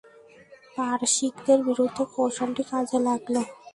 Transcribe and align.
পারসিকদের 0.75 1.59
বিরুদ্ধে 1.67 2.03
কৌশলটি 2.13 2.63
কাজে 2.71 2.97
লাগল। 3.07 3.35